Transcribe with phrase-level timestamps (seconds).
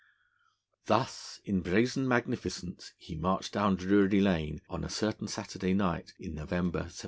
[0.87, 6.33] Thus, in brazen magnificence, he marched down Drury Lane on a certain Saturday night in
[6.33, 6.97] November 1724.